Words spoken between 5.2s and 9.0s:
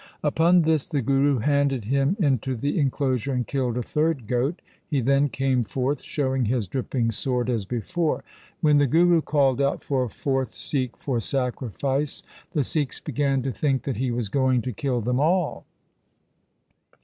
came forth showing his dripping sword as before. When the